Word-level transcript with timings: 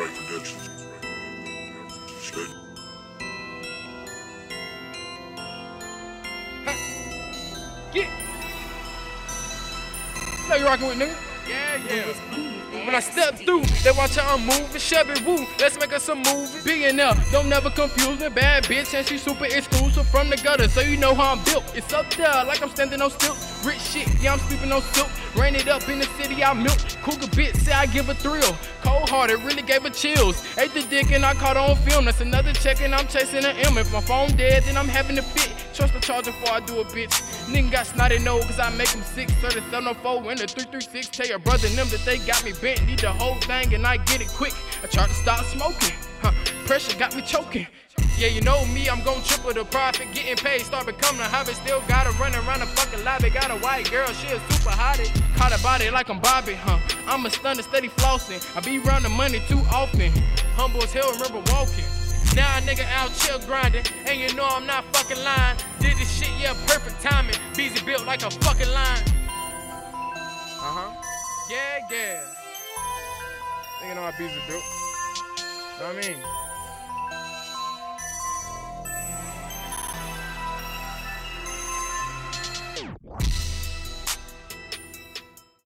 Right 0.00 0.08
Productions. 0.14 0.70
Straight. 2.20 2.48
Get. 7.92 8.08
Know 10.48 10.56
you 10.56 10.64
rocking 10.64 10.86
with 10.86 10.96
nigga? 10.96 11.14
Yeah, 11.46 11.76
yeah. 11.86 12.86
When 12.86 12.94
I 12.94 13.00
step 13.00 13.34
through, 13.40 13.64
they 13.84 13.90
watch 13.90 14.16
how 14.16 14.36
I'm 14.36 14.46
moving. 14.46 14.80
Chevy 14.80 15.22
Woo, 15.22 15.46
let's 15.58 15.78
make 15.78 15.92
us 15.92 16.04
some 16.04 16.22
movie. 16.22 16.62
Billionaire, 16.64 17.12
don't 17.30 17.50
never 17.50 17.68
confuse 17.68 18.20
me. 18.20 18.30
Bad 18.30 18.64
bitch, 18.64 18.94
and 18.94 19.06
she 19.06 19.18
super 19.18 19.44
exclusive 19.44 20.08
from 20.08 20.30
the 20.30 20.36
gutter, 20.38 20.68
so 20.68 20.80
you 20.80 20.96
know 20.96 21.14
how 21.14 21.34
I'm 21.34 21.44
built. 21.44 21.76
It's 21.76 21.92
up 21.92 22.08
there, 22.14 22.42
like 22.46 22.62
I'm 22.62 22.70
standing 22.70 23.02
on 23.02 23.10
stilts. 23.10 23.49
Rich 23.64 23.80
shit, 23.80 24.08
yeah, 24.20 24.32
I'm 24.32 24.38
sleeping 24.40 24.72
on 24.72 24.80
silk. 24.80 25.08
Rain 25.36 25.54
it 25.54 25.68
up 25.68 25.86
in 25.88 25.98
the 25.98 26.06
city, 26.18 26.42
I 26.42 26.54
milk. 26.54 26.78
Cougar 27.02 27.26
bitch, 27.28 27.56
say 27.56 27.72
I 27.72 27.86
give 27.86 28.08
a 28.08 28.14
thrill. 28.14 28.56
Cold 28.82 29.08
hearted, 29.08 29.42
really 29.42 29.62
gave 29.62 29.82
her 29.82 29.90
chills. 29.90 30.42
Ate 30.56 30.72
the 30.72 30.82
dick 30.82 31.12
and 31.12 31.24
I 31.26 31.34
caught 31.34 31.58
on 31.58 31.76
film. 31.76 32.06
That's 32.06 32.20
another 32.20 32.54
check, 32.54 32.80
and 32.80 32.94
I'm 32.94 33.06
chasing 33.06 33.44
an 33.44 33.56
M. 33.56 33.76
If 33.76 33.92
my 33.92 34.00
phone 34.00 34.34
dead, 34.36 34.62
then 34.64 34.78
I'm 34.78 34.88
having 34.88 35.18
a 35.18 35.22
fit. 35.22 35.52
Trust 35.74 35.92
the 35.92 36.00
charger 36.00 36.32
before 36.32 36.54
I 36.54 36.60
do 36.60 36.80
a 36.80 36.84
bitch. 36.84 37.12
Nigga 37.52 37.70
got 37.70 37.86
snotty 37.86 38.18
nose, 38.18 38.44
cause 38.44 38.58
I 38.58 38.70
make 38.70 38.88
him 38.88 39.02
sick. 39.02 39.28
3704 39.28 40.32
in 40.32 40.38
the 40.38 40.46
336. 40.46 41.08
Tell 41.08 41.26
your 41.26 41.38
brother 41.38 41.68
and 41.68 41.76
them 41.76 41.88
that 41.88 42.04
they 42.06 42.18
got 42.18 42.42
me 42.44 42.52
bent. 42.60 42.86
Need 42.86 43.00
the 43.00 43.12
whole 43.12 43.36
thing 43.42 43.74
and 43.74 43.86
I 43.86 43.98
get 43.98 44.20
it 44.22 44.28
quick. 44.28 44.54
I 44.82 44.86
tried 44.86 45.08
to 45.08 45.14
stop 45.14 45.44
smoking. 45.44 45.94
Huh. 46.22 46.32
Pressure 46.66 46.98
got 46.98 47.14
me 47.14 47.22
choking. 47.22 47.66
Yeah, 48.20 48.26
you 48.26 48.42
know 48.42 48.66
me, 48.66 48.86
I'm 48.86 49.02
gon' 49.02 49.22
triple 49.22 49.54
the 49.54 49.64
profit. 49.64 50.12
Getting 50.12 50.36
paid, 50.36 50.60
start 50.60 50.84
becoming 50.84 51.22
a 51.22 51.24
hobby. 51.24 51.54
Still 51.54 51.80
gotta 51.88 52.10
run 52.20 52.34
around 52.34 52.60
the 52.60 52.66
fucking 52.66 53.02
lobby. 53.02 53.30
Got 53.30 53.50
a 53.50 53.56
white 53.64 53.90
girl, 53.90 54.06
she 54.08 54.26
a 54.26 54.38
super 54.52 54.76
hottie. 54.76 55.08
Caught 55.36 55.58
a 55.58 55.62
body 55.62 55.88
like 55.88 56.10
I'm 56.10 56.20
Bobby, 56.20 56.52
huh? 56.52 56.78
I'm 57.06 57.24
a 57.24 57.30
stunner, 57.30 57.62
steady 57.62 57.88
flossing. 57.88 58.44
I 58.54 58.60
be 58.60 58.78
round 58.78 59.06
the 59.06 59.08
money 59.08 59.40
too 59.48 59.62
often. 59.72 60.12
Humble 60.52 60.82
as 60.82 60.92
hell, 60.92 61.10
remember 61.12 61.40
walking. 61.50 61.88
Now 62.36 62.58
a 62.58 62.60
nigga 62.60 62.84
out 62.92 63.08
chill 63.14 63.38
grinding, 63.48 63.86
and 64.04 64.20
you 64.20 64.34
know 64.34 64.44
I'm 64.44 64.66
not 64.66 64.84
fucking 64.92 65.24
lying. 65.24 65.56
Did 65.80 65.96
this 65.96 66.12
shit, 66.12 66.28
yeah, 66.38 66.52
perfect 66.66 67.00
timing. 67.00 67.36
Beezy 67.56 67.82
built 67.86 68.04
like 68.04 68.22
a 68.22 68.30
fucking 68.30 68.68
line. 68.68 69.02
Uh 70.60 70.76
huh. 70.76 70.90
Yeah, 71.48 71.88
yeah. 71.90 72.20
Nigga 73.80 73.94
know 73.94 74.02
how 74.02 74.12
Beezy 74.18 74.36
built. 74.46 74.62
Know 75.80 75.86
what 75.86 76.04
I 76.04 76.06
mean? 76.06 76.49